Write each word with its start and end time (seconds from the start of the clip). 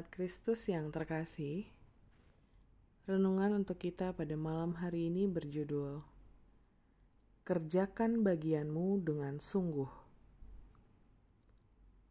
Jemaat 0.00 0.16
Kristus 0.16 0.64
yang 0.64 0.88
terkasih, 0.88 1.68
renungan 3.04 3.52
untuk 3.52 3.76
kita 3.76 4.16
pada 4.16 4.32
malam 4.32 4.72
hari 4.80 5.12
ini 5.12 5.28
berjudul 5.28 6.00
Kerjakan 7.44 8.24
bagianmu 8.24 9.04
dengan 9.04 9.36
sungguh. 9.36 9.92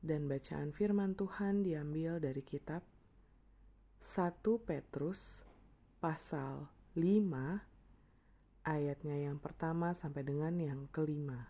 Dan 0.05 0.29
bacaan 0.29 0.69
firman 0.69 1.17
Tuhan 1.17 1.65
diambil 1.65 2.21
dari 2.21 2.45
kitab 2.45 2.86
1 3.97 4.37
Petrus 4.69 5.41
pasal 5.97 6.69
5 6.93 8.69
ayatnya 8.69 9.17
yang 9.17 9.41
pertama 9.41 9.97
sampai 9.97 10.21
dengan 10.21 10.53
yang 10.61 10.85
kelima. 10.93 11.42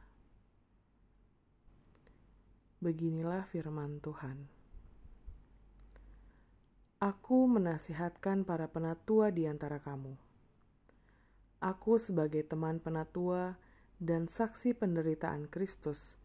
Beginilah 2.80 3.44
firman 3.44 4.00
Tuhan. 4.00 4.59
Aku 7.00 7.48
menasihatkan 7.48 8.44
para 8.44 8.68
penatua 8.68 9.32
di 9.32 9.48
antara 9.48 9.80
kamu. 9.80 10.20
Aku 11.64 11.96
sebagai 11.96 12.44
teman 12.44 12.84
penatua 12.84 13.56
dan 14.04 14.28
saksi 14.28 14.76
penderitaan 14.76 15.48
Kristus 15.48 16.20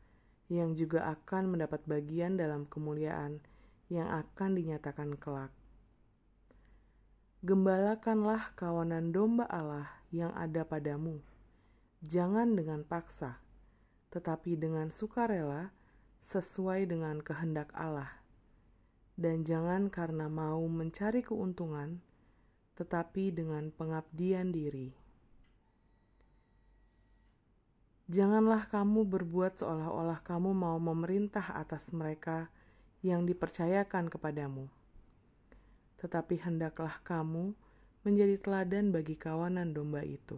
yang 0.51 0.75
juga 0.75 1.07
akan 1.15 1.55
mendapat 1.55 1.79
bagian 1.87 2.35
dalam 2.35 2.67
kemuliaan 2.67 3.39
yang 3.87 4.11
akan 4.11 4.59
dinyatakan 4.59 5.15
kelak. 5.15 5.55
Gembalakanlah 7.47 8.51
kawanan 8.59 9.15
domba 9.15 9.47
Allah 9.47 9.87
yang 10.11 10.35
ada 10.35 10.67
padamu, 10.67 11.23
jangan 12.03 12.51
dengan 12.59 12.83
paksa, 12.83 13.39
tetapi 14.11 14.59
dengan 14.59 14.91
sukarela 14.91 15.71
sesuai 16.19 16.91
dengan 16.91 17.23
kehendak 17.23 17.71
Allah 17.79 18.24
dan 19.15 19.47
jangan 19.47 19.87
karena 19.87 20.27
mau 20.27 20.59
mencari 20.67 21.23
keuntungan, 21.23 22.03
tetapi 22.75 23.31
dengan 23.31 23.71
pengabdian 23.71 24.51
diri. 24.51 24.91
Janganlah 28.11 28.69
kamu 28.69 29.07
berbuat 29.07 29.63
seolah-olah 29.63 30.21
kamu 30.21 30.53
mau 30.53 30.77
memerintah 30.77 31.57
atas 31.57 31.95
mereka 31.95 32.53
yang 33.01 33.25
dipercayakan 33.25 34.11
kepadamu, 34.11 34.69
tetapi 36.03 36.37
hendaklah 36.43 37.01
kamu 37.07 37.57
menjadi 38.05 38.37
teladan 38.37 38.93
bagi 38.93 39.17
kawanan 39.17 39.73
domba 39.73 40.05
itu. 40.05 40.37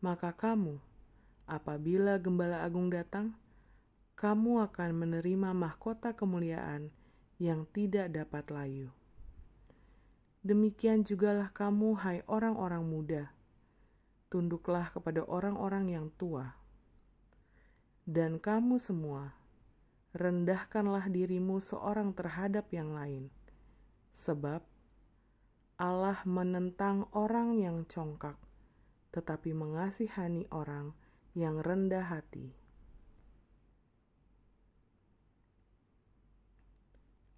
Maka 0.00 0.32
kamu, 0.32 0.80
apabila 1.44 2.16
Gembala 2.16 2.64
Agung 2.64 2.88
datang, 2.88 3.36
kamu 4.16 4.64
akan 4.72 4.90
menerima 4.96 5.52
mahkota 5.52 6.16
kemuliaan 6.16 7.01
yang 7.42 7.66
tidak 7.74 8.14
dapat 8.14 8.54
layu. 8.54 8.94
Demikian 10.46 11.02
jugalah 11.02 11.50
kamu, 11.50 11.98
hai 11.98 12.22
orang-orang 12.30 12.86
muda, 12.86 13.34
tunduklah 14.30 14.86
kepada 14.94 15.26
orang-orang 15.26 15.90
yang 15.90 16.06
tua. 16.14 16.54
Dan 18.06 18.38
kamu 18.38 18.78
semua, 18.78 19.34
rendahkanlah 20.14 21.10
dirimu 21.10 21.58
seorang 21.58 22.14
terhadap 22.14 22.70
yang 22.70 22.94
lain, 22.94 23.26
sebab 24.14 24.62
Allah 25.82 26.22
menentang 26.22 27.10
orang 27.10 27.58
yang 27.58 27.82
congkak, 27.90 28.38
tetapi 29.10 29.50
mengasihani 29.50 30.46
orang 30.54 30.94
yang 31.34 31.58
rendah 31.58 32.06
hati. 32.06 32.61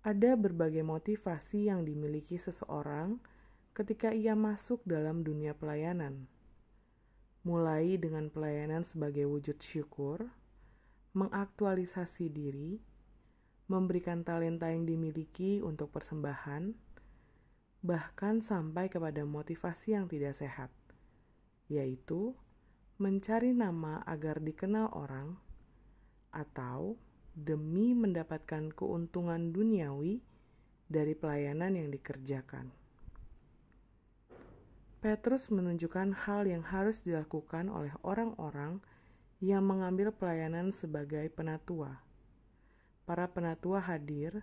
Ada 0.05 0.36
berbagai 0.36 0.84
motivasi 0.84 1.73
yang 1.73 1.89
dimiliki 1.89 2.36
seseorang 2.36 3.17
ketika 3.73 4.12
ia 4.12 4.36
masuk 4.36 4.84
dalam 4.84 5.24
dunia 5.24 5.56
pelayanan, 5.56 6.28
mulai 7.40 7.96
dengan 7.96 8.28
pelayanan 8.28 8.84
sebagai 8.84 9.24
wujud 9.24 9.56
syukur, 9.64 10.28
mengaktualisasi 11.17 12.28
diri, 12.28 12.84
memberikan 13.64 14.20
talenta 14.28 14.68
yang 14.68 14.84
dimiliki 14.84 15.64
untuk 15.64 15.89
persembahan, 15.89 16.77
bahkan 17.80 18.45
sampai 18.45 18.92
kepada 18.92 19.24
motivasi 19.24 19.96
yang 19.96 20.05
tidak 20.05 20.36
sehat, 20.36 20.68
yaitu 21.73 22.36
mencari 23.01 23.57
nama 23.57 24.05
agar 24.05 24.36
dikenal 24.45 24.92
orang 24.92 25.40
atau 26.28 27.01
demi 27.34 27.98
mendapatkan 27.98 28.70
keuntungan 28.70 29.50
duniawi 29.50 30.22
dari 30.86 31.18
pelayanan 31.18 31.74
yang 31.74 31.90
dikerjakan. 31.90 32.70
Petrus 35.02 35.52
menunjukkan 35.52 36.17
hal 36.24 36.48
yang 36.48 36.64
harus 36.64 37.05
dilakukan 37.05 37.68
oleh 37.68 37.92
orang-orang 38.00 38.80
yang 39.45 39.61
mengambil 39.61 40.14
pelayanan 40.14 40.72
sebagai 40.72 41.28
penatua. 41.28 42.00
Para 43.05 43.28
penatua 43.28 43.84
hadir 43.84 44.40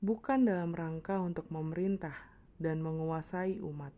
bukan 0.00 0.48
dalam 0.48 0.72
rangka 0.72 1.20
untuk 1.20 1.52
memerintah 1.52 2.16
dan 2.56 2.80
menguasai 2.80 3.60
umat. 3.60 3.92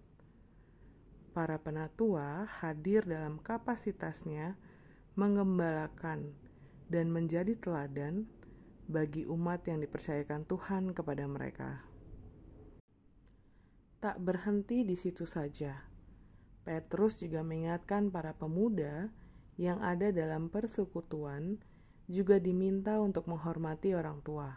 Para 1.31 1.63
penatua 1.63 2.51
hadir 2.59 3.07
dalam 3.07 3.39
kapasitasnya 3.39 4.59
mengembalakan 5.15 6.35
dan 6.93 7.09
menjadi 7.09 7.57
teladan 7.57 8.29
bagi 8.85 9.25
umat 9.25 9.65
yang 9.65 9.81
dipercayakan 9.81 10.45
Tuhan 10.45 10.93
kepada 10.93 11.25
mereka. 11.25 11.81
Tak 14.05 14.21
berhenti 14.21 14.85
di 14.85 14.93
situ 14.93 15.25
saja, 15.25 15.89
Petrus 16.69 17.25
juga 17.25 17.41
mengingatkan 17.41 18.13
para 18.13 18.37
pemuda 18.37 19.09
yang 19.57 19.81
ada 19.81 20.13
dalam 20.13 20.53
persekutuan 20.53 21.57
juga 22.13 22.37
diminta 22.37 23.01
untuk 23.01 23.25
menghormati 23.25 23.97
orang 23.97 24.21
tua. 24.21 24.53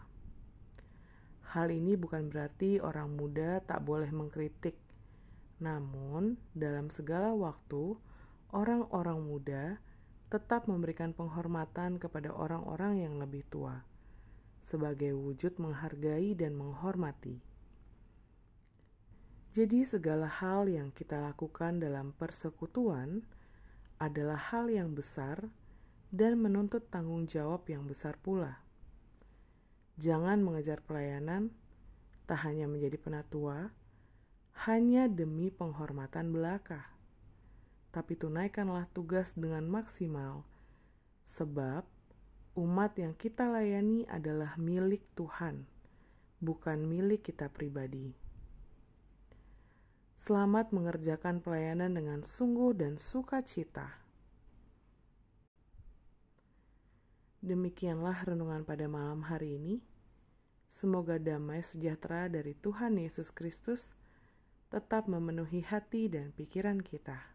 Hal 1.56 1.72
ini 1.72 1.96
bukan 1.96 2.28
berarti 2.28 2.84
orang 2.84 3.16
muda 3.16 3.64
tak 3.64 3.86
boleh 3.88 4.12
mengkritik, 4.12 4.76
namun 5.64 6.36
dalam 6.52 6.92
segala 6.92 7.32
waktu, 7.32 7.96
orang-orang 8.52 9.24
muda 9.24 9.80
tetap 10.36 10.68
memberikan 10.68 11.16
penghormatan 11.16 11.96
kepada 11.96 12.28
orang-orang 12.36 13.08
yang 13.08 13.16
lebih 13.16 13.48
tua, 13.48 13.88
sebagai 14.60 15.16
wujud 15.16 15.56
menghargai 15.64 16.36
dan 16.36 16.60
menghormati. 16.60 17.40
Jadi, 19.56 19.88
segala 19.88 20.28
hal 20.28 20.68
yang 20.68 20.92
kita 20.92 21.24
lakukan 21.24 21.80
dalam 21.80 22.12
persekutuan 22.12 23.24
adalah 23.96 24.36
hal 24.52 24.68
yang 24.68 24.92
besar 24.92 25.48
dan 26.12 26.36
menuntut 26.36 26.92
tanggung 26.92 27.32
jawab 27.32 27.64
yang 27.72 27.88
besar 27.88 28.20
pula. 28.20 28.60
Jangan 29.96 30.44
mengejar 30.44 30.84
pelayanan, 30.84 31.56
tak 32.28 32.44
hanya 32.44 32.68
menjadi 32.68 33.00
penatua, 33.00 33.72
hanya 34.68 35.08
demi 35.08 35.48
penghormatan 35.48 36.36
belaka 36.36 36.95
tapi 37.96 38.20
tunaikanlah 38.20 38.92
tugas 38.92 39.40
dengan 39.40 39.64
maksimal, 39.72 40.44
sebab 41.24 41.88
umat 42.60 42.92
yang 43.00 43.16
kita 43.16 43.48
layani 43.48 44.04
adalah 44.12 44.60
milik 44.60 45.00
Tuhan, 45.16 45.64
bukan 46.44 46.84
milik 46.84 47.32
kita 47.32 47.48
pribadi. 47.48 48.12
Selamat 50.12 50.76
mengerjakan 50.76 51.40
pelayanan 51.40 51.96
dengan 51.96 52.20
sungguh 52.20 52.76
dan 52.76 53.00
sukacita. 53.00 53.88
Demikianlah 57.40 58.28
renungan 58.28 58.68
pada 58.68 58.92
malam 58.92 59.24
hari 59.24 59.56
ini. 59.56 59.80
Semoga 60.68 61.16
damai 61.16 61.64
sejahtera 61.64 62.28
dari 62.28 62.60
Tuhan 62.60 63.00
Yesus 63.00 63.32
Kristus 63.32 63.96
tetap 64.68 65.08
memenuhi 65.08 65.64
hati 65.64 66.12
dan 66.12 66.36
pikiran 66.36 66.84
kita. 66.84 67.35